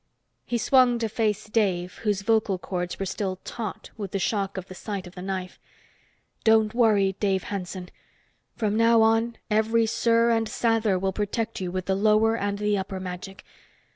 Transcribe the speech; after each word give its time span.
He 0.47 0.57
swung 0.57 0.97
to 0.97 1.07
face 1.07 1.45
Dave, 1.47 1.99
whose 1.99 2.23
vocal 2.23 2.57
cords 2.57 2.97
were 2.97 3.05
still 3.05 3.35
taut 3.43 3.91
with 3.97 4.09
the 4.09 4.17
shock 4.17 4.57
of 4.57 4.65
the 4.67 4.73
sight 4.73 5.05
of 5.05 5.13
the 5.13 5.21
knife. 5.21 5.59
"Don't 6.43 6.73
worry, 6.73 7.15
Dave 7.19 7.43
Hanson. 7.43 7.89
From 8.55 8.75
now 8.75 9.03
on, 9.03 9.35
every 9.51 9.85
Ser 9.85 10.31
and 10.31 10.47
Sather 10.47 10.99
will 10.99 11.13
protect 11.13 11.61
you 11.61 11.71
with 11.71 11.85
the 11.85 11.93
lower 11.93 12.35
and 12.35 12.57
the 12.57 12.79
upper 12.79 12.99
magic. 12.99 13.45